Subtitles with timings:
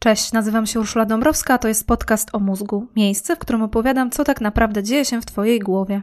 [0.00, 2.86] Cześć, nazywam się Urszula Dąbrowska, a to jest podcast o mózgu.
[2.96, 6.02] Miejsce, w którym opowiadam, co tak naprawdę dzieje się w Twojej głowie.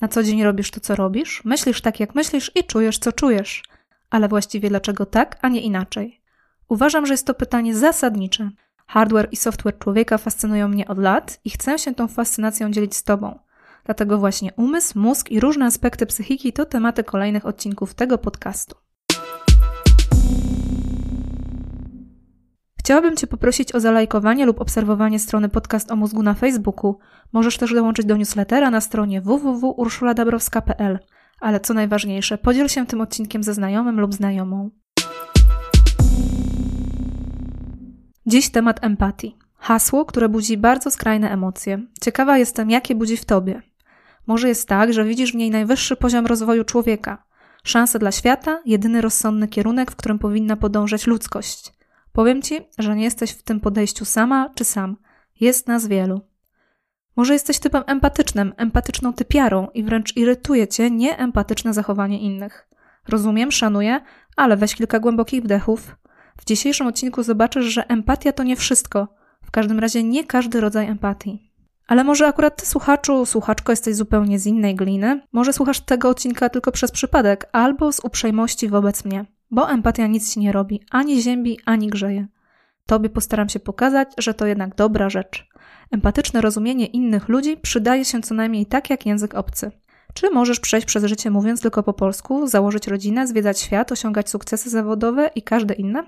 [0.00, 3.62] Na co dzień robisz to, co robisz, myślisz tak, jak myślisz i czujesz, co czujesz.
[4.10, 6.20] Ale właściwie dlaczego tak, a nie inaczej?
[6.68, 8.50] Uważam, że jest to pytanie zasadnicze.
[8.86, 13.04] Hardware i software człowieka fascynują mnie od lat i chcę się tą fascynacją dzielić z
[13.04, 13.38] Tobą.
[13.90, 18.76] Dlatego właśnie umysł, mózg i różne aspekty psychiki to tematy kolejnych odcinków tego podcastu.
[22.78, 26.98] Chciałabym Cię poprosić o zalajkowanie lub obserwowanie strony Podcast o Mózgu na Facebooku.
[27.32, 30.98] Możesz też dołączyć do newslettera na stronie www.urszuladabrowska.pl.
[31.40, 34.70] Ale co najważniejsze, podziel się tym odcinkiem ze znajomym lub znajomą.
[38.26, 39.36] Dziś temat empatii.
[39.56, 41.78] Hasło, które budzi bardzo skrajne emocje.
[42.00, 43.69] Ciekawa jestem, jakie budzi w tobie.
[44.30, 47.24] Może jest tak, że widzisz w niej najwyższy poziom rozwoju człowieka,
[47.64, 51.72] szansę dla świata, jedyny rozsądny kierunek, w którym powinna podążać ludzkość.
[52.12, 54.96] Powiem ci, że nie jesteś w tym podejściu sama czy sam.
[55.40, 56.20] Jest nas wielu.
[57.16, 62.68] Może jesteś typem empatycznym, empatyczną typiarą i wręcz irytuje cię nieempatyczne zachowanie innych.
[63.08, 64.00] Rozumiem, szanuję,
[64.36, 65.96] ale weź kilka głębokich wdechów.
[66.36, 69.08] W dzisiejszym odcinku zobaczysz, że empatia to nie wszystko.
[69.42, 71.49] W każdym razie nie każdy rodzaj empatii.
[71.90, 75.22] Ale może akurat ty, słuchaczu, słuchaczko, jesteś zupełnie z innej gliny?
[75.32, 79.24] Może słuchasz tego odcinka tylko przez przypadek, albo z uprzejmości wobec mnie?
[79.50, 82.26] Bo empatia nic ci nie robi, ani ziębi, ani grzeje.
[82.86, 85.48] Tobie postaram się pokazać, że to jednak dobra rzecz.
[85.90, 89.70] Empatyczne rozumienie innych ludzi przydaje się co najmniej tak jak język obcy.
[90.14, 94.70] Czy możesz przejść przez życie mówiąc tylko po polsku, założyć rodzinę, zwiedzać świat, osiągać sukcesy
[94.70, 96.02] zawodowe i każde inne?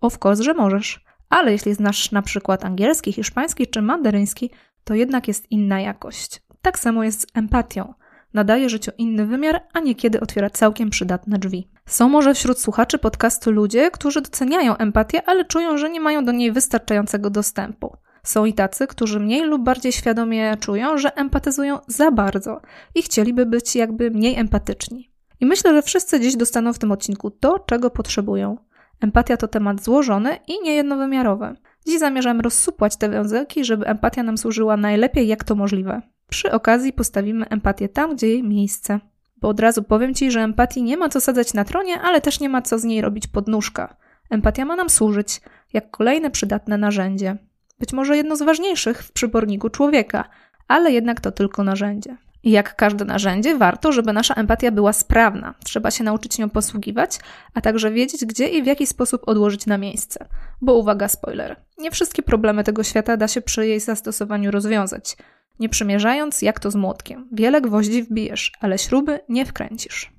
[0.00, 1.04] Of course, że możesz.
[1.28, 4.50] Ale jeśli znasz na przykład angielski, hiszpański czy mandaryński,
[4.86, 6.42] to jednak jest inna jakość.
[6.62, 7.94] Tak samo jest z empatią.
[8.34, 11.70] Nadaje życiu inny wymiar, a niekiedy otwiera całkiem przydatne drzwi.
[11.86, 16.32] Są może wśród słuchaczy podcastu ludzie, którzy doceniają empatię, ale czują, że nie mają do
[16.32, 17.96] niej wystarczającego dostępu.
[18.22, 22.60] Są i tacy, którzy mniej lub bardziej świadomie czują, że empatyzują za bardzo
[22.94, 25.12] i chcieliby być jakby mniej empatyczni.
[25.40, 28.56] I myślę, że wszyscy dziś dostaną w tym odcinku to, czego potrzebują.
[29.00, 31.56] Empatia to temat złożony i niejednowymiarowy.
[31.86, 36.02] Dziś zamierzam rozsupłać te węzełki, żeby empatia nam służyła najlepiej jak to możliwe.
[36.28, 39.00] Przy okazji postawimy empatię tam, gdzie jej miejsce.
[39.36, 42.40] Bo od razu powiem Ci, że empatii nie ma co sadzać na tronie, ale też
[42.40, 43.96] nie ma co z niej robić podnóżka.
[44.30, 45.40] Empatia ma nam służyć
[45.72, 47.36] jak kolejne przydatne narzędzie.
[47.78, 50.24] Być może jedno z ważniejszych w przyborniku człowieka,
[50.68, 52.16] ale jednak to tylko narzędzie.
[52.46, 55.54] Jak każde narzędzie, warto, żeby nasza empatia była sprawna.
[55.64, 57.18] Trzeba się nauczyć nią posługiwać,
[57.54, 60.28] a także wiedzieć, gdzie i w jaki sposób odłożyć na miejsce.
[60.60, 61.56] Bo uwaga, spoiler.
[61.78, 65.16] Nie wszystkie problemy tego świata da się przy jej zastosowaniu rozwiązać.
[65.58, 67.28] Nie przymierzając, jak to z młotkiem.
[67.32, 70.15] Wiele gwoździ wbijesz, ale śruby nie wkręcisz.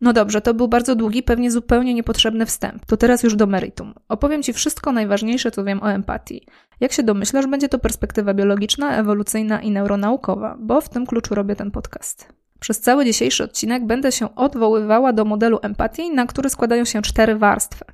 [0.00, 2.86] No dobrze, to był bardzo długi, pewnie zupełnie niepotrzebny wstęp.
[2.86, 3.94] To teraz już do meritum.
[4.08, 6.46] Opowiem Ci wszystko najważniejsze, co wiem o empatii.
[6.80, 11.56] Jak się domyślasz, będzie to perspektywa biologiczna, ewolucyjna i neuronaukowa, bo w tym kluczu robię
[11.56, 12.32] ten podcast.
[12.60, 17.36] Przez cały dzisiejszy odcinek będę się odwoływała do modelu empatii, na który składają się cztery
[17.36, 17.84] warstwy.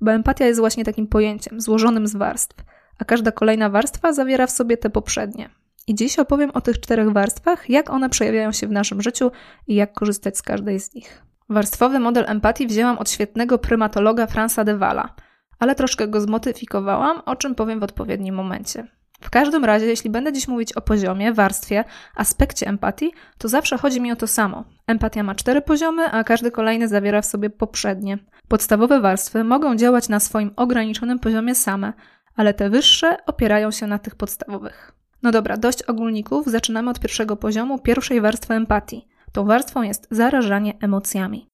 [0.00, 2.56] Bo empatia jest właśnie takim pojęciem, złożonym z warstw,
[2.98, 5.50] a każda kolejna warstwa zawiera w sobie te poprzednie.
[5.86, 9.30] I dziś opowiem o tych czterech warstwach, jak one przejawiają się w naszym życiu
[9.66, 11.22] i jak korzystać z każdej z nich.
[11.48, 15.14] Warstwowy model empatii wzięłam od świetnego prymatologa Franza de Walla,
[15.58, 18.86] ale troszkę go zmodyfikowałam, o czym powiem w odpowiednim momencie.
[19.20, 21.84] W każdym razie, jeśli będę dziś mówić o poziomie, warstwie,
[22.16, 24.64] aspekcie empatii, to zawsze chodzi mi o to samo.
[24.86, 28.18] Empatia ma cztery poziomy, a każdy kolejny zawiera w sobie poprzednie.
[28.48, 31.92] Podstawowe warstwy mogą działać na swoim ograniczonym poziomie same,
[32.36, 34.92] ale te wyższe opierają się na tych podstawowych.
[35.22, 39.08] No dobra, dość ogólników, zaczynamy od pierwszego poziomu, pierwszej warstwy empatii.
[39.34, 41.46] Tą warstwą jest zarażanie emocjami.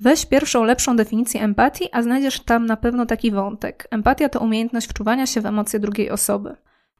[0.00, 3.88] Weź pierwszą, lepszą definicję empatii, a znajdziesz tam na pewno taki wątek.
[3.90, 6.56] Empatia to umiejętność wczuwania się w emocje drugiej osoby.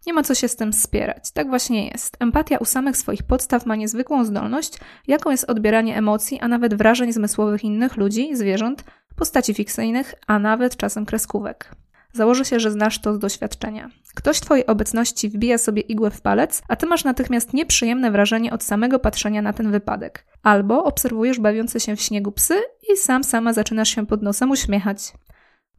[0.06, 1.30] Nie ma co się z tym spierać.
[1.30, 2.16] Tak właśnie jest.
[2.20, 4.78] Empatia u samych swoich podstaw ma niezwykłą zdolność,
[5.08, 8.84] jaką jest odbieranie emocji, a nawet wrażeń zmysłowych innych ludzi, zwierząt,
[9.16, 11.81] postaci fikcyjnych, a nawet czasem kreskówek.
[12.12, 13.90] Założę się, że znasz to z doświadczenia.
[14.14, 18.62] Ktoś Twojej obecności wbija sobie igłę w palec, a Ty masz natychmiast nieprzyjemne wrażenie od
[18.62, 20.26] samego patrzenia na ten wypadek.
[20.42, 22.54] Albo obserwujesz bawiące się w śniegu psy
[22.92, 25.12] i sam sama zaczynasz się pod nosem uśmiechać.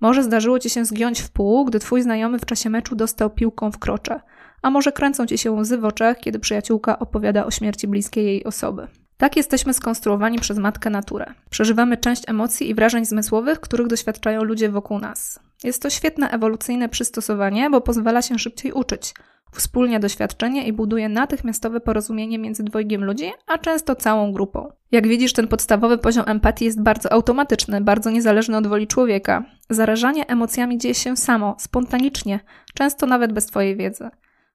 [0.01, 3.71] Może zdarzyło Ci się zgiąć w pół, gdy Twój znajomy w czasie meczu dostał piłką
[3.71, 4.19] w krocze.
[4.61, 8.43] A może kręcą Ci się łzy w oczach, kiedy przyjaciółka opowiada o śmierci bliskiej jej
[8.43, 8.87] osoby.
[9.17, 11.25] Tak jesteśmy skonstruowani przez matkę naturę.
[11.49, 15.39] Przeżywamy część emocji i wrażeń zmysłowych, których doświadczają ludzie wokół nas.
[15.63, 19.13] Jest to świetne ewolucyjne przystosowanie, bo pozwala się szybciej uczyć.
[19.53, 24.71] wspólnie doświadczenie i buduje natychmiastowe porozumienie między dwojgiem ludzi, a często całą grupą.
[24.91, 29.45] Jak widzisz, ten podstawowy poziom empatii jest bardzo automatyczny, bardzo niezależny od woli człowieka.
[29.69, 32.39] Zarażanie emocjami dzieje się samo, spontanicznie,
[32.73, 34.09] często nawet bez Twojej wiedzy.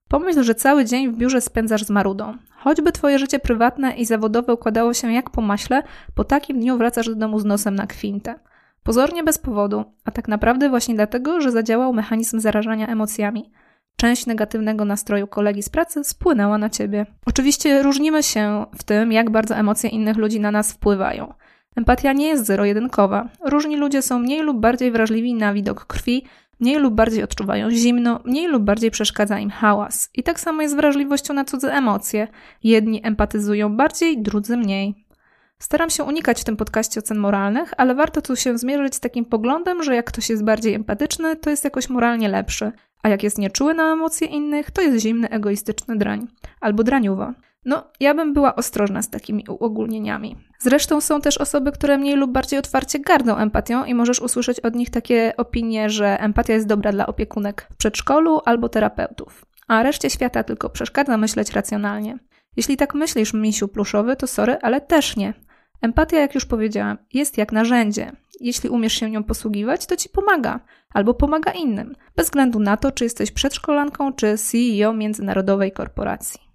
[0.08, 2.37] Pomyśl, że cały dzień w biurze spędzasz z marudą.
[2.50, 5.82] Choćby Twoje życie prywatne i zawodowe układało się jak po maśle,
[6.14, 8.34] po takim dniu wracasz do domu z nosem na kwintę.
[8.82, 13.50] Pozornie bez powodu, a tak naprawdę właśnie dlatego, że zadziałał mechanizm zarażania emocjami.
[13.96, 17.06] Część negatywnego nastroju kolegi z pracy spłynęła na ciebie.
[17.26, 21.34] Oczywiście różnimy się w tym, jak bardzo emocje innych ludzi na nas wpływają.
[21.76, 23.28] Empatia nie jest zero-jedynkowa.
[23.44, 26.25] Różni ludzie są mniej lub bardziej wrażliwi na widok krwi,
[26.60, 30.10] mniej lub bardziej odczuwają zimno, mniej lub bardziej przeszkadza im hałas.
[30.14, 32.28] I tak samo jest z wrażliwością na cudze emocje.
[32.64, 35.05] Jedni empatyzują bardziej, drudzy mniej.
[35.58, 39.25] Staram się unikać w tym podcaście ocen moralnych, ale warto tu się zmierzyć z takim
[39.25, 42.72] poglądem, że jak ktoś jest bardziej empatyczny, to jest jakoś moralnie lepszy,
[43.02, 46.26] a jak jest nieczuły na emocje innych, to jest zimny, egoistyczny drań
[46.61, 47.34] albo draniuwa.
[47.64, 50.37] No, ja bym była ostrożna z takimi uogólnieniami.
[50.58, 54.75] Zresztą są też osoby, które mniej lub bardziej otwarcie gardzą empatią i możesz usłyszeć od
[54.75, 60.10] nich takie opinie, że empatia jest dobra dla opiekunek w przedszkolu albo terapeutów, a reszcie
[60.10, 62.19] świata tylko przeszkadza myśleć racjonalnie.
[62.56, 65.34] Jeśli tak myślisz, misiu pluszowy, to sorry, ale też nie.
[65.82, 68.12] Empatia, jak już powiedziałam, jest jak narzędzie.
[68.40, 70.61] Jeśli umiesz się nią posługiwać, to ci pomaga,
[70.94, 76.48] albo pomaga innym, bez względu na to, czy jesteś przedszkolanką, czy CEO międzynarodowej korporacji.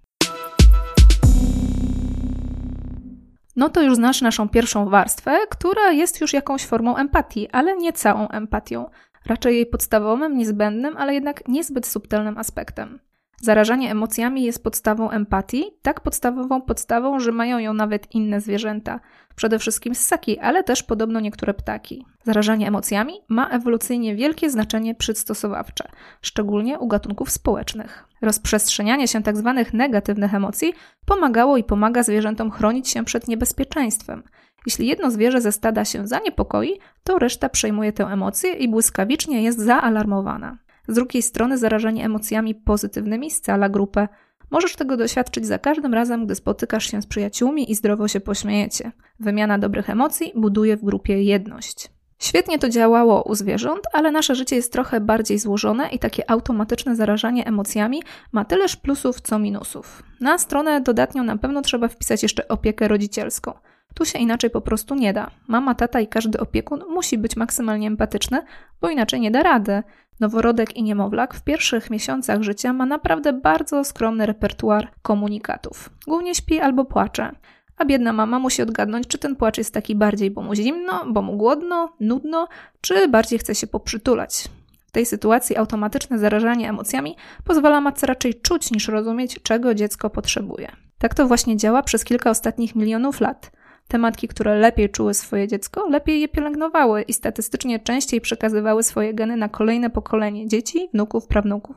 [3.56, 7.92] No to już znasz naszą pierwszą warstwę, która jest już jakąś formą empatii, ale nie
[7.92, 8.90] całą empatią,
[9.26, 12.98] raczej jej podstawowym, niezbędnym, ale jednak niezbyt subtelnym aspektem.
[13.40, 19.00] Zarażanie emocjami jest podstawą empatii, tak podstawową podstawą, że mają ją nawet inne zwierzęta.
[19.36, 22.06] Przede wszystkim ssaki, ale też podobno niektóre ptaki.
[22.22, 25.88] Zarażanie emocjami ma ewolucyjnie wielkie znaczenie przystosowawcze,
[26.22, 28.04] szczególnie u gatunków społecznych.
[28.22, 29.52] Rozprzestrzenianie się tzw.
[29.56, 30.72] Tak negatywnych emocji
[31.06, 34.22] pomagało i pomaga zwierzętom chronić się przed niebezpieczeństwem.
[34.66, 39.58] Jeśli jedno zwierzę ze stada się zaniepokoi, to reszta przejmuje tę emocję i błyskawicznie jest
[39.58, 40.58] zaalarmowana.
[40.88, 44.08] Z drugiej strony zarażenie emocjami pozytywnymi scala grupę.
[44.50, 48.92] Możesz tego doświadczyć za każdym razem, gdy spotykasz się z przyjaciółmi i zdrowo się pośmiejecie.
[49.20, 51.93] Wymiana dobrych emocji buduje w grupie jedność.
[52.24, 56.96] Świetnie to działało u zwierząt, ale nasze życie jest trochę bardziej złożone i takie automatyczne
[56.96, 60.02] zarażanie emocjami ma tyleż plusów co minusów.
[60.20, 63.52] Na stronę dodatnią na pewno trzeba wpisać jeszcze opiekę rodzicielską.
[63.94, 65.30] Tu się inaczej po prostu nie da.
[65.48, 68.42] Mama, tata i każdy opiekun musi być maksymalnie empatyczny,
[68.80, 69.82] bo inaczej nie da rady.
[70.20, 75.90] Noworodek i niemowlak w pierwszych miesiącach życia ma naprawdę bardzo skromny repertuar komunikatów.
[76.06, 77.32] Głównie śpi albo płacze.
[77.76, 81.22] A biedna mama musi odgadnąć, czy ten płacz jest taki bardziej, bo mu zimno, bo
[81.22, 82.48] mu głodno, nudno,
[82.80, 84.48] czy bardziej chce się poprzytulać.
[84.86, 90.72] W tej sytuacji automatyczne zarażanie emocjami pozwala matce raczej czuć niż rozumieć, czego dziecko potrzebuje.
[90.98, 93.50] Tak to właśnie działa przez kilka ostatnich milionów lat.
[93.88, 99.14] Te matki, które lepiej czuły swoje dziecko, lepiej je pielęgnowały i statystycznie częściej przekazywały swoje
[99.14, 101.76] geny na kolejne pokolenie dzieci, wnuków, prawnuków.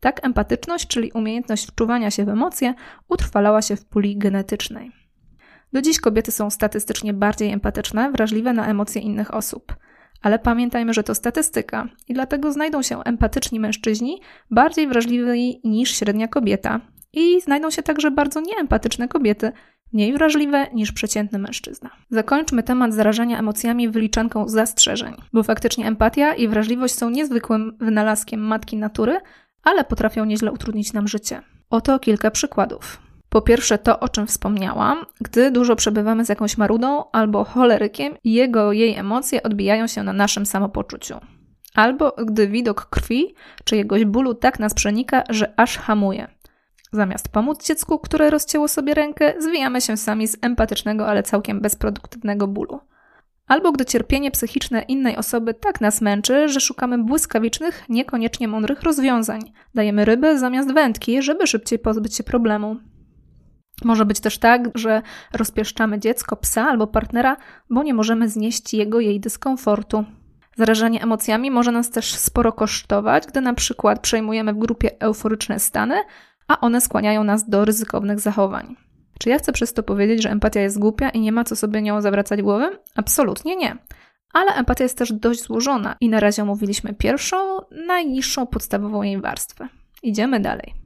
[0.00, 2.74] Tak empatyczność, czyli umiejętność wczuwania się w emocje,
[3.08, 4.99] utrwalała się w puli genetycznej.
[5.72, 9.76] Do dziś kobiety są statystycznie bardziej empatyczne, wrażliwe na emocje innych osób.
[10.22, 14.20] Ale pamiętajmy, że to statystyka i dlatego znajdą się empatyczni mężczyźni
[14.50, 16.80] bardziej wrażliwi niż średnia kobieta.
[17.12, 19.52] I znajdą się także bardzo nieempatyczne kobiety,
[19.92, 21.90] mniej wrażliwe niż przeciętny mężczyzna.
[22.10, 28.76] Zakończmy temat zarażania emocjami wyliczanką zastrzeżeń, bo faktycznie empatia i wrażliwość są niezwykłym wynalazkiem matki
[28.76, 29.20] natury,
[29.62, 31.42] ale potrafią nieźle utrudnić nam życie.
[31.70, 33.09] Oto kilka przykładów.
[33.30, 38.72] Po pierwsze, to o czym wspomniałam, gdy dużo przebywamy z jakąś marudą albo cholerykiem, jego,
[38.72, 41.14] jej emocje odbijają się na naszym samopoczuciu.
[41.74, 43.34] Albo gdy widok krwi
[43.64, 46.28] czy jegoś bólu tak nas przenika, że aż hamuje.
[46.92, 52.48] Zamiast pomóc dziecku, które rozcięło sobie rękę, zwijamy się sami z empatycznego, ale całkiem bezproduktywnego
[52.48, 52.80] bólu.
[53.46, 59.40] Albo gdy cierpienie psychiczne innej osoby tak nas męczy, że szukamy błyskawicznych, niekoniecznie mądrych rozwiązań.
[59.74, 62.76] Dajemy rybę zamiast wędki, żeby szybciej pozbyć się problemu.
[63.84, 67.36] Może być też tak, że rozpieszczamy dziecko, psa albo partnera,
[67.70, 70.04] bo nie możemy znieść jego jej dyskomfortu.
[70.56, 75.96] Zarażenie emocjami może nas też sporo kosztować, gdy na przykład przejmujemy w grupie euforyczne stany,
[76.48, 78.76] a one skłaniają nas do ryzykownych zachowań.
[79.18, 81.82] Czy ja chcę przez to powiedzieć, że empatia jest głupia i nie ma co sobie
[81.82, 82.78] nią zawracać głowy?
[82.94, 83.76] Absolutnie nie.
[84.32, 87.36] Ale empatia jest też dość złożona i na razie omówiliśmy pierwszą,
[87.86, 89.68] najniższą, podstawową jej warstwę.
[90.02, 90.79] Idziemy dalej.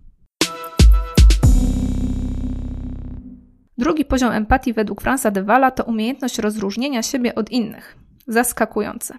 [3.85, 7.97] Drugi poziom empatii według Franza de Walla to umiejętność rozróżnienia siebie od innych.
[8.27, 9.15] Zaskakujące.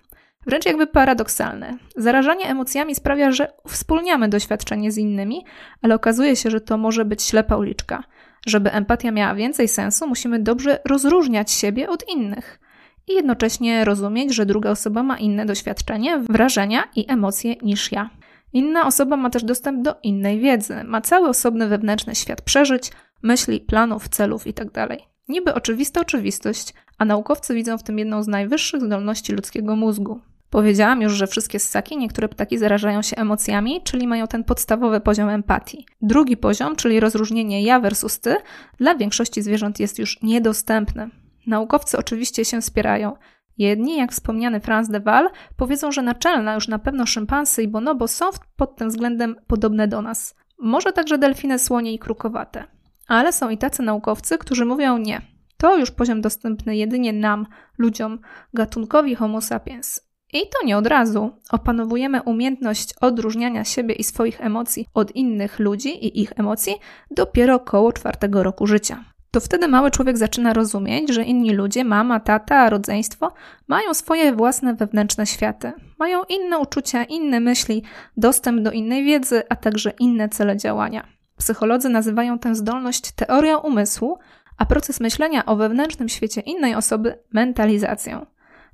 [0.46, 1.78] Wręcz jakby paradoksalne.
[1.96, 5.46] Zarażanie emocjami sprawia, że wspólniamy doświadczenie z innymi,
[5.82, 8.04] ale okazuje się, że to może być ślepa uliczka.
[8.48, 12.60] Żeby empatia miała więcej sensu, musimy dobrze rozróżniać siebie od innych
[13.08, 18.10] i jednocześnie rozumieć, że druga osoba ma inne doświadczenie, wrażenia i emocje niż ja.
[18.54, 22.92] Inna osoba ma też dostęp do innej wiedzy, ma cały osobny wewnętrzny świat przeżyć,
[23.26, 24.72] myśli, planów, celów itd.
[24.72, 30.20] Tak Niby oczywista oczywistość, a naukowcy widzą w tym jedną z najwyższych zdolności ludzkiego mózgu.
[30.50, 35.30] Powiedziałam już, że wszystkie ssaki, niektóre ptaki zarażają się emocjami, czyli mają ten podstawowy poziom
[35.30, 35.86] empatii.
[36.02, 38.36] Drugi poziom, czyli rozróżnienie ja versus ty,
[38.78, 41.10] dla większości zwierząt jest już niedostępny.
[41.48, 43.14] Naukowcy oczywiście się wspierają.
[43.58, 48.08] Jedni, jak wspomniany Franz de Waal, powiedzą, że naczelna już na pewno szympansy i bonobo
[48.08, 50.36] są pod tym względem podobne do nas.
[50.60, 52.75] Może także delfiny słonie i krukowate.
[53.08, 55.22] Ale są i tacy naukowcy, którzy mówią nie.
[55.58, 57.46] To już poziom dostępny jedynie nam,
[57.78, 58.20] ludziom,
[58.54, 60.02] gatunkowi Homo sapiens.
[60.34, 61.30] I to nie od razu.
[61.52, 66.76] Opanowujemy umiejętność odróżniania siebie i swoich emocji od innych ludzi i ich emocji
[67.12, 72.20] dopiero około czwartego roku życia to wtedy mały człowiek zaczyna rozumieć, że inni ludzie, mama,
[72.20, 73.34] tata, rodzeństwo,
[73.68, 77.84] mają swoje własne wewnętrzne światy, mają inne uczucia, inne myśli,
[78.18, 81.15] dostęp do innej wiedzy, a także inne cele działania.
[81.38, 84.20] Psycholodzy nazywają tę zdolność teorią umysłu,
[84.58, 88.26] a proces myślenia o wewnętrznym świecie innej osoby mentalizacją.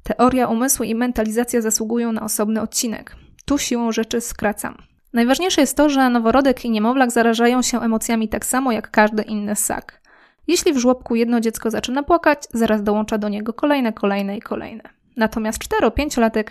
[0.03, 3.15] Teoria umysłu i mentalizacja zasługują na osobny odcinek.
[3.45, 4.77] Tu siłą rzeczy skracam.
[5.13, 9.55] Najważniejsze jest to, że noworodek i niemowlak zarażają się emocjami tak samo jak każdy inny
[9.55, 10.01] ssak.
[10.47, 14.83] Jeśli w żłobku jedno dziecko zaczyna płakać, zaraz dołącza do niego kolejne, kolejne i kolejne.
[15.17, 16.45] Natomiast 4-5-latek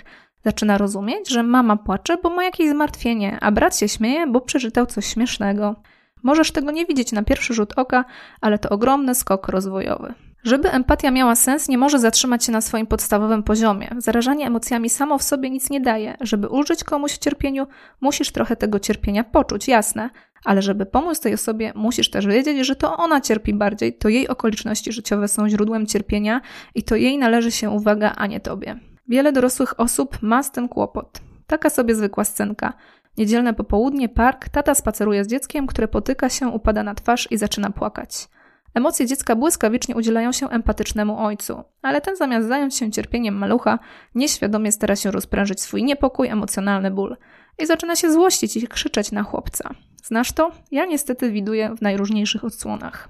[0.45, 4.87] zaczyna rozumieć, że mama płacze, bo ma jakieś zmartwienie, a brat się śmieje, bo przeczytał
[4.87, 5.77] coś śmiesznego.
[6.23, 8.05] Możesz tego nie widzieć na pierwszy rzut oka,
[8.41, 10.15] ale to ogromny skok rozwojowy.
[10.45, 13.91] Żeby empatia miała sens, nie może zatrzymać się na swoim podstawowym poziomie.
[13.99, 16.17] Zarażanie emocjami samo w sobie nic nie daje.
[16.21, 17.67] Żeby ulżyć komuś w cierpieniu,
[18.01, 20.11] musisz trochę tego cierpienia poczuć, jasne,
[20.45, 24.29] ale żeby pomóc tej osobie, musisz też wiedzieć, że to ona cierpi bardziej, to jej
[24.29, 26.41] okoliczności życiowe są źródłem cierpienia
[26.75, 28.81] i to jej należy się uwaga, a nie tobie.
[29.09, 31.21] Wiele dorosłych osób ma z tym kłopot.
[31.47, 32.73] Taka sobie zwykła scenka.
[33.21, 37.71] Niedzielne popołudnie, park, tata spaceruje z dzieckiem, które potyka się, upada na twarz i zaczyna
[37.71, 38.29] płakać.
[38.75, 43.79] Emocje dziecka błyskawicznie udzielają się empatycznemu ojcu, ale ten zamiast zająć się cierpieniem malucha,
[44.15, 47.17] nieświadomie stara się rozprężyć swój niepokój, emocjonalny ból
[47.59, 49.71] i zaczyna się złościć i krzyczeć na chłopca.
[50.05, 50.53] Znasz to?
[50.71, 53.09] Ja niestety widuję w najróżniejszych odsłonach.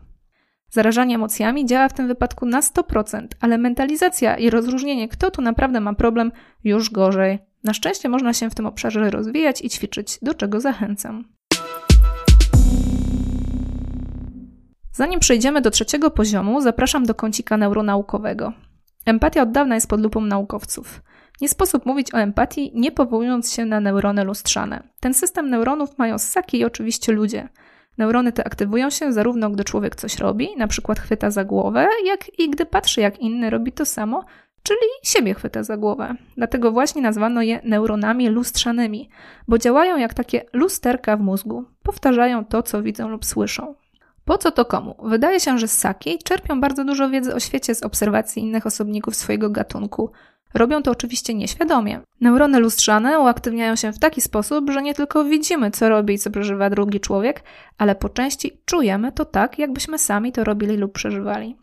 [0.71, 5.81] Zarażanie emocjami działa w tym wypadku na 100%, ale mentalizacja i rozróżnienie, kto tu naprawdę
[5.81, 6.33] ma problem,
[6.65, 7.50] już gorzej.
[7.65, 11.25] Na szczęście można się w tym obszarze rozwijać i ćwiczyć, do czego zachęcam.
[14.93, 18.53] Zanim przejdziemy do trzeciego poziomu, zapraszam do kącika neuronaukowego.
[19.07, 21.03] Empatia od dawna jest pod lupą naukowców.
[21.41, 24.83] Nie sposób mówić o empatii, nie powołując się na neurony lustrzane.
[25.01, 27.49] Ten system neuronów mają ssaki i oczywiście ludzie.
[27.99, 32.39] Neurony te aktywują się zarówno gdy człowiek coś robi, na przykład chwyta za głowę, jak
[32.39, 34.25] i gdy patrzy jak inny robi to samo,
[34.63, 36.15] czyli siebie chwyta za głowę.
[36.37, 39.09] Dlatego właśnie nazwano je neuronami lustrzanymi,
[39.49, 41.65] bo działają jak takie lusterka w mózgu.
[41.83, 43.75] Powtarzają to, co widzą lub słyszą.
[44.25, 44.95] Po co to komu?
[45.03, 49.51] Wydaje się, że ssaki czerpią bardzo dużo wiedzy o świecie z obserwacji innych osobników swojego
[49.51, 50.13] gatunku.
[50.55, 52.01] Robią to oczywiście nieświadomie.
[52.21, 56.31] Neurony lustrzane uaktywniają się w taki sposób, że nie tylko widzimy, co robi i co
[56.31, 57.43] przeżywa drugi człowiek,
[57.79, 61.57] ale po części czujemy to tak, jakbyśmy sami to robili lub przeżywali.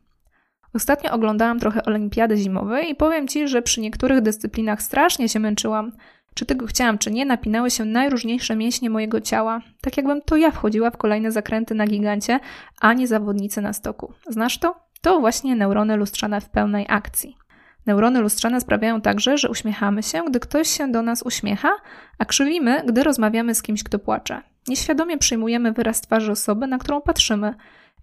[0.77, 5.91] Ostatnio oglądałam trochę olimpiady zimowej i powiem Ci, że przy niektórych dyscyplinach strasznie się męczyłam.
[6.33, 10.51] Czy tego chciałam, czy nie, napinały się najróżniejsze mięśnie mojego ciała, tak jakbym to ja
[10.51, 12.39] wchodziła w kolejne zakręty na gigancie,
[12.81, 14.13] a nie zawodnicy na stoku.
[14.29, 14.75] Znasz to?
[15.01, 17.37] To właśnie neurony lustrzane w pełnej akcji.
[17.85, 21.69] Neurony lustrzane sprawiają także, że uśmiechamy się, gdy ktoś się do nas uśmiecha,
[22.17, 24.41] a krzywimy, gdy rozmawiamy z kimś, kto płacze.
[24.67, 27.53] Nieświadomie przyjmujemy wyraz twarzy osoby, na którą patrzymy,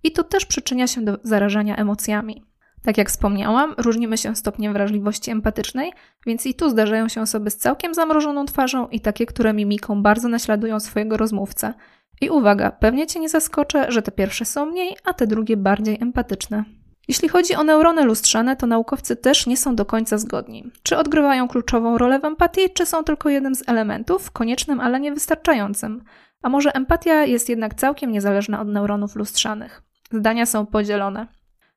[0.02, 2.53] i to też przyczynia się do zarażania emocjami.
[2.84, 5.92] Tak jak wspomniałam, różnimy się stopniem wrażliwości empatycznej,
[6.26, 10.28] więc i tu zdarzają się osoby z całkiem zamrożoną twarzą i takie, które mimiką bardzo
[10.28, 11.74] naśladują swojego rozmówcę.
[12.20, 15.98] I uwaga, pewnie cię nie zaskoczę, że te pierwsze są mniej, a te drugie bardziej
[16.00, 16.64] empatyczne.
[17.08, 20.70] Jeśli chodzi o neurony lustrzane, to naukowcy też nie są do końca zgodni.
[20.82, 26.04] Czy odgrywają kluczową rolę w empatii, czy są tylko jednym z elementów, koniecznym, ale niewystarczającym?
[26.42, 29.82] A może empatia jest jednak całkiem niezależna od neuronów lustrzanych?
[30.12, 31.26] Zdania są podzielone.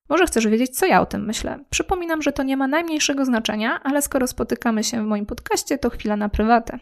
[0.10, 1.60] Może chcesz wiedzieć, co ja o tym myślę.
[1.70, 5.90] Przypominam, że to nie ma najmniejszego znaczenia, ale skoro spotykamy się w moim podcaście, to
[5.90, 6.80] chwila na prywatę.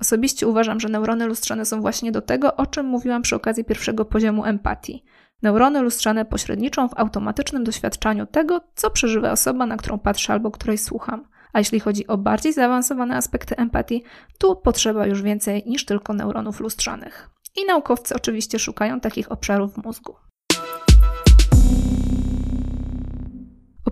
[0.00, 4.04] Osobiście uważam, że neurony lustrzane są właśnie do tego, o czym mówiłam przy okazji pierwszego
[4.04, 5.04] poziomu empatii.
[5.42, 10.78] Neurony lustrzane pośredniczą w automatycznym doświadczaniu tego, co przeżywa osoba, na którą patrzę albo której
[10.78, 11.28] słucham.
[11.52, 14.02] A jeśli chodzi o bardziej zaawansowane aspekty empatii,
[14.38, 17.30] tu potrzeba już więcej niż tylko neuronów lustrzanych.
[17.56, 20.16] I naukowcy oczywiście szukają takich obszarów w mózgu.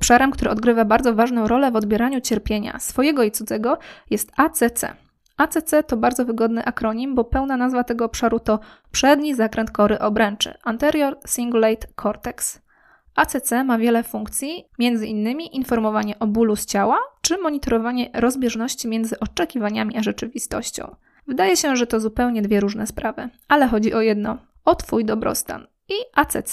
[0.05, 3.79] Obszarem, który odgrywa bardzo ważną rolę w odbieraniu cierpienia swojego i cudzego,
[4.11, 4.85] jest ACC.
[5.37, 10.55] ACC to bardzo wygodny akronim, bo pełna nazwa tego obszaru to przedni zakręt kory obręczy
[10.65, 12.63] Anterior Cingulate Cortex.
[13.15, 14.69] ACC ma wiele funkcji,
[15.05, 20.97] innymi informowanie o bólu z ciała czy monitorowanie rozbieżności między oczekiwaniami a rzeczywistością.
[21.27, 25.67] Wydaje się, że to zupełnie dwie różne sprawy, ale chodzi o jedno o Twój dobrostan.
[25.89, 26.53] I ACC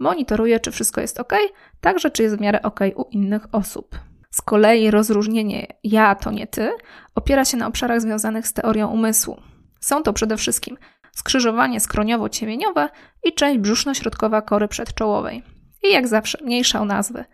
[0.00, 1.32] monitoruje, czy wszystko jest ok,
[1.80, 3.98] także czy jest w miarę ok u innych osób.
[4.30, 6.70] Z kolei rozróżnienie ja to nie ty
[7.14, 9.36] opiera się na obszarach związanych z teorią umysłu.
[9.80, 10.76] Są to przede wszystkim
[11.12, 12.88] skrzyżowanie skroniowo-ciemieniowe
[13.24, 15.42] i część brzuszno-środkowa kory przedczołowej.
[15.82, 17.24] I jak zawsze, mniejsza o nazwy.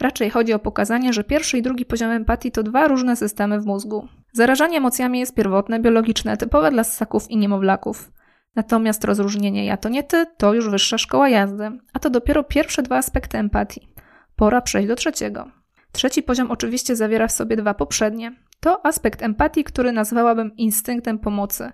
[0.00, 3.66] Raczej chodzi o pokazanie, że pierwszy i drugi poziom empatii to dwa różne systemy w
[3.66, 4.08] mózgu.
[4.32, 8.10] Zarażanie emocjami jest pierwotne, biologiczne, typowe dla ssaków i niemowlaków.
[8.56, 12.82] Natomiast rozróżnienie ja to nie ty to już wyższa szkoła jazdy, a to dopiero pierwsze
[12.82, 13.88] dwa aspekty empatii.
[14.36, 15.50] Pora przejść do trzeciego.
[15.92, 18.32] Trzeci poziom oczywiście zawiera w sobie dwa poprzednie.
[18.60, 21.70] To aspekt empatii, który nazwałabym instynktem pomocy.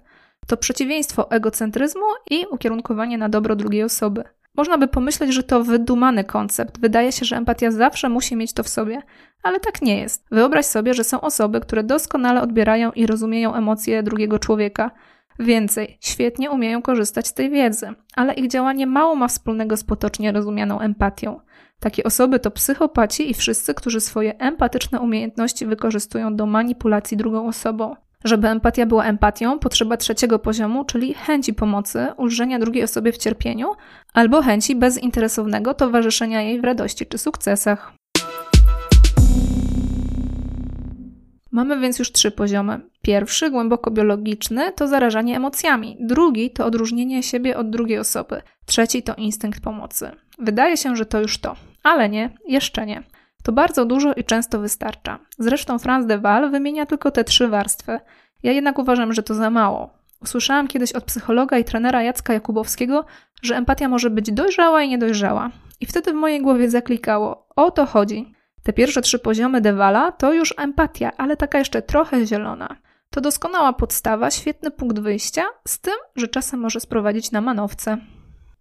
[0.47, 4.25] To przeciwieństwo egocentryzmu i ukierunkowanie na dobro drugiej osoby.
[4.57, 6.81] Można by pomyśleć, że to wydumany koncept.
[6.81, 9.03] Wydaje się, że empatia zawsze musi mieć to w sobie,
[9.43, 10.27] ale tak nie jest.
[10.31, 14.91] Wyobraź sobie, że są osoby, które doskonale odbierają i rozumieją emocje drugiego człowieka.
[15.39, 20.33] Więcej, świetnie umieją korzystać z tej wiedzy, ale ich działanie mało ma wspólnego z potocznie
[20.33, 21.41] rozumianą empatią.
[21.81, 27.97] Takie osoby to psychopaci i wszyscy, którzy swoje empatyczne umiejętności wykorzystują do manipulacji drugą osobą.
[28.25, 33.69] Żeby empatia była empatią, potrzeba trzeciego poziomu, czyli chęci pomocy, ulżenia drugiej osobie w cierpieniu,
[34.15, 37.96] albo chęci bezinteresownego towarzyszenia jej w radości czy sukcesach.
[41.57, 42.81] Mamy więc już trzy poziomy.
[43.03, 45.97] Pierwszy, głęboko biologiczny, to zarażanie emocjami.
[46.01, 48.43] Drugi to odróżnienie siebie od drugiej osoby.
[48.67, 50.11] Trzeci to instynkt pomocy.
[50.39, 53.03] Wydaje się, że to już to, ale nie, jeszcze nie.
[53.43, 55.19] To bardzo dużo i często wystarcza.
[55.39, 58.01] Zresztą Franz de Waal wymienia tylko te trzy warstwy.
[58.43, 59.91] Ja jednak uważam, że to za mało.
[60.23, 63.05] Usłyszałam kiedyś od psychologa i trenera Jacka Jakubowskiego,
[63.43, 65.51] że empatia może być dojrzała i niedojrzała.
[65.81, 68.36] I wtedy w mojej głowie zaklikało: o to chodzi.
[68.67, 72.77] Te pierwsze trzy poziomy Dewala to już empatia, ale taka jeszcze trochę zielona.
[73.11, 77.99] To doskonała podstawa, świetny punkt wyjścia, z tym, że czasem może sprowadzić na manowce.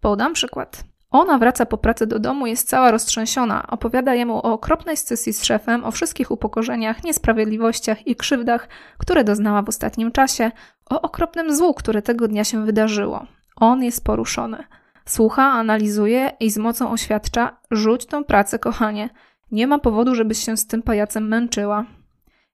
[0.00, 0.84] Podam przykład.
[1.10, 3.66] Ona wraca po pracy do domu, jest cała roztrzęsiona.
[3.66, 9.62] Opowiada jemu o okropnej scysji z szefem, o wszystkich upokorzeniach, niesprawiedliwościach i krzywdach, które doznała
[9.62, 10.50] w ostatnim czasie,
[10.90, 13.26] o okropnym złu, które tego dnia się wydarzyło.
[13.56, 14.64] On jest poruszony.
[15.06, 19.10] Słucha, analizuje i z mocą oświadcza: rzuć tą pracę, kochanie.
[19.52, 21.84] Nie ma powodu, żebyś się z tym pajacem męczyła.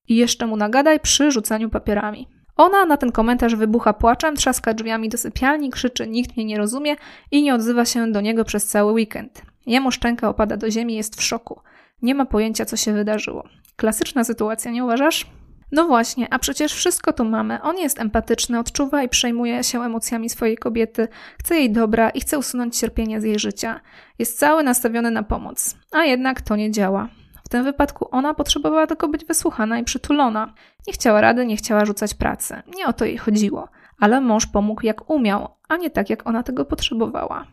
[0.08, 2.28] I jeszcze mu nagadaj przy rzucaniu papierami.
[2.56, 6.96] Ona na ten komentarz wybucha płaczem, trzaska drzwiami do sypialni, krzyczy nikt mnie nie rozumie
[7.30, 9.42] i nie odzywa się do niego przez cały weekend.
[9.66, 11.60] Jemu szczęka opada do ziemi, jest w szoku.
[12.02, 13.44] Nie ma pojęcia, co się wydarzyło.
[13.76, 15.26] Klasyczna sytuacja, nie uważasz?
[15.72, 17.62] No właśnie, a przecież wszystko tu mamy.
[17.62, 21.08] On jest empatyczny, odczuwa i przejmuje się emocjami swojej kobiety,
[21.38, 23.80] chce jej dobra i chce usunąć cierpienie z jej życia.
[24.18, 27.08] Jest cały nastawiony na pomoc, a jednak to nie działa
[27.52, 30.54] tym wypadku ona potrzebowała tylko być wysłuchana i przytulona.
[30.86, 32.62] Nie chciała rady, nie chciała rzucać pracy.
[32.76, 33.68] Nie o to jej chodziło.
[34.00, 37.46] Ale mąż pomógł jak umiał, a nie tak jak ona tego potrzebowała.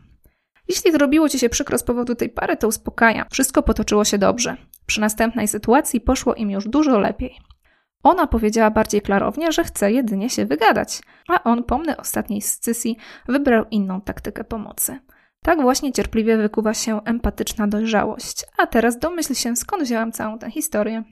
[0.68, 3.26] Jeśli zrobiło ci się przykro z powodu tej pary, to uspokajam.
[3.30, 4.56] Wszystko potoczyło się dobrze.
[4.86, 7.49] Przy następnej sytuacji poszło im już dużo lepiej.
[8.02, 12.96] Ona powiedziała bardziej klarownie, że chce jedynie się wygadać, a on, pomny ostatniej scysji,
[13.28, 14.98] wybrał inną taktykę pomocy.
[15.42, 18.44] Tak właśnie cierpliwie wykuwa się empatyczna dojrzałość.
[18.58, 21.04] A teraz domyśl się, skąd wzięłam całą tę historię.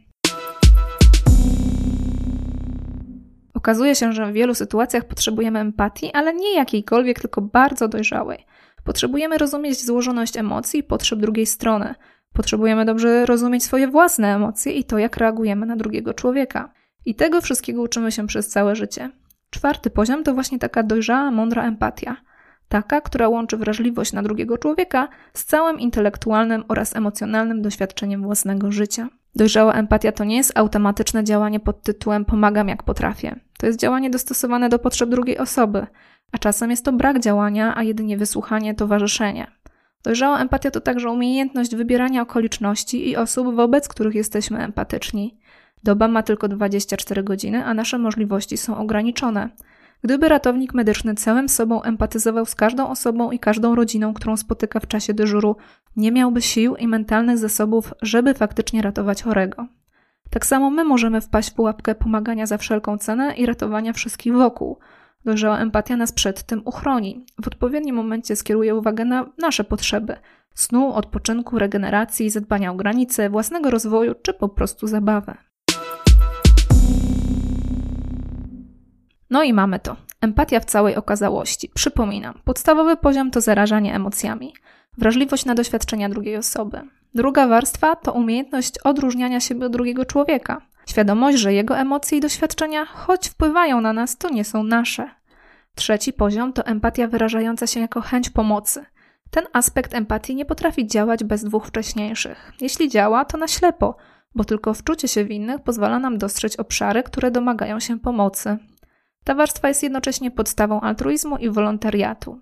[3.54, 8.46] Okazuje się, że w wielu sytuacjach potrzebujemy empatii, ale nie jakiejkolwiek, tylko bardzo dojrzałej.
[8.84, 11.94] Potrzebujemy rozumieć złożoność emocji i potrzeb drugiej strony.
[12.32, 16.72] Potrzebujemy dobrze rozumieć swoje własne emocje i to, jak reagujemy na drugiego człowieka.
[17.08, 19.10] I tego wszystkiego uczymy się przez całe życie.
[19.50, 22.16] Czwarty poziom to właśnie taka dojrzała, mądra empatia–
[22.68, 29.08] taka, która łączy wrażliwość na drugiego człowieka z całym intelektualnym oraz emocjonalnym doświadczeniem własnego życia.
[29.34, 33.40] Dojrzała empatia to nie jest automatyczne działanie pod tytułem pomagam jak potrafię.
[33.58, 35.86] To jest działanie dostosowane do potrzeb drugiej osoby,
[36.32, 39.46] a czasem jest to brak działania, a jedynie wysłuchanie, towarzyszenie.
[40.02, 45.38] Dojrzała empatia to także umiejętność wybierania okoliczności i osób, wobec których jesteśmy empatyczni.
[45.82, 49.48] Doba ma tylko 24 godziny, a nasze możliwości są ograniczone.
[50.02, 54.86] Gdyby ratownik medyczny całym sobą empatyzował z każdą osobą i każdą rodziną, którą spotyka w
[54.86, 55.56] czasie dyżuru,
[55.96, 59.66] nie miałby sił i mentalnych zasobów, żeby faktycznie ratować chorego.
[60.30, 64.78] Tak samo my możemy wpaść w pułapkę pomagania za wszelką cenę i ratowania wszystkich wokół.
[65.24, 67.24] Dojrzała empatia nas przed tym uchroni.
[67.42, 70.16] W odpowiednim momencie skieruje uwagę na nasze potrzeby
[70.54, 75.47] snu, odpoczynku, regeneracji, zadbania o granice, własnego rozwoju czy po prostu zabawę.
[79.30, 79.96] No i mamy to.
[80.20, 81.70] Empatia w całej okazałości.
[81.74, 84.54] Przypominam, podstawowy poziom to zarażanie emocjami,
[84.98, 86.80] wrażliwość na doświadczenia drugiej osoby.
[87.14, 90.60] Druga warstwa to umiejętność odróżniania siebie od drugiego człowieka.
[90.86, 95.10] Świadomość, że jego emocje i doświadczenia, choć wpływają na nas, to nie są nasze.
[95.74, 98.84] Trzeci poziom to empatia wyrażająca się jako chęć pomocy.
[99.30, 102.52] Ten aspekt empatii nie potrafi działać bez dwóch wcześniejszych.
[102.60, 103.96] Jeśli działa, to na ślepo,
[104.34, 108.58] bo tylko wczucie się w innych pozwala nam dostrzec obszary, które domagają się pomocy.
[109.24, 112.40] Ta warstwa jest jednocześnie podstawą altruizmu i wolontariatu.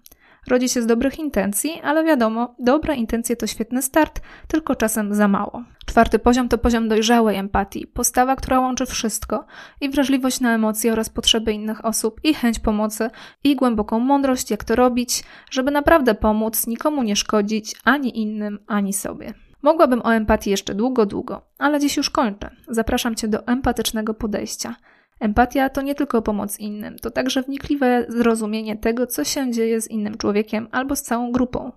[0.49, 5.29] Rodzi się z dobrych intencji, ale wiadomo, dobre intencje to świetny start, tylko czasem za
[5.29, 5.65] mało.
[5.87, 9.47] Czwarty poziom to poziom dojrzałej empatii, postawa, która łączy wszystko
[9.81, 13.11] i wrażliwość na emocje oraz potrzeby innych osób, i chęć pomocy,
[13.45, 18.93] i głęboką mądrość, jak to robić, żeby naprawdę pomóc, nikomu nie szkodzić, ani innym, ani
[18.93, 19.35] sobie.
[19.63, 22.51] Mogłabym o empatii jeszcze długo, długo, ale dziś już kończę.
[22.69, 24.77] Zapraszam Cię do empatycznego podejścia.
[25.21, 29.91] Empatia to nie tylko pomoc innym, to także wnikliwe zrozumienie tego, co się dzieje z
[29.91, 31.73] innym człowiekiem albo z całą grupą.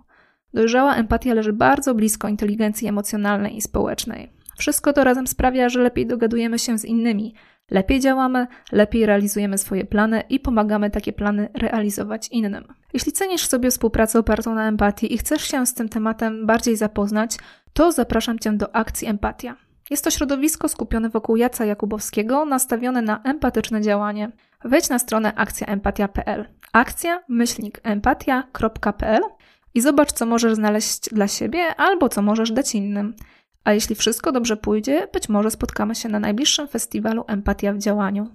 [0.54, 4.30] Dojrzała empatia leży bardzo blisko inteligencji emocjonalnej i społecznej.
[4.58, 7.34] Wszystko to razem sprawia, że lepiej dogadujemy się z innymi,
[7.72, 12.64] lepiej działamy, lepiej realizujemy swoje plany i pomagamy takie plany realizować innym.
[12.94, 17.38] Jeśli cenisz sobie współpracę opartą na empatii i chcesz się z tym tematem bardziej zapoznać,
[17.74, 19.69] to zapraszam Cię do akcji Empatia.
[19.90, 24.32] Jest to środowisko skupione wokół Jaca Jakubowskiego, nastawione na empatyczne działanie.
[24.66, 26.46] Wejdź na stronę akcjaempatia.pl.
[26.74, 27.24] Akcja
[27.84, 29.22] empatia.pl
[29.74, 33.16] i zobacz, co możesz znaleźć dla siebie albo co możesz dać innym.
[33.64, 38.28] A jeśli wszystko dobrze pójdzie, być może spotkamy się na najbliższym festiwalu Empatia w działaniu.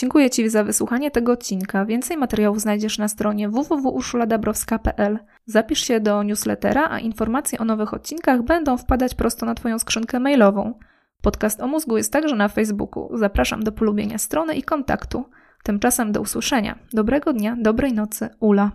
[0.00, 1.84] Dziękuję Ci za wysłuchanie tego odcinka.
[1.84, 5.18] Więcej materiałów znajdziesz na stronie www.urszuladabrowska.pl.
[5.46, 10.20] Zapisz się do newslettera, a informacje o nowych odcinkach będą wpadać prosto na Twoją skrzynkę
[10.20, 10.74] mailową.
[11.22, 13.08] Podcast o mózgu jest także na Facebooku.
[13.18, 15.24] Zapraszam do polubienia strony i kontaktu.
[15.62, 16.78] Tymczasem do usłyszenia.
[16.92, 18.70] Dobrego dnia, dobrej nocy, Ula.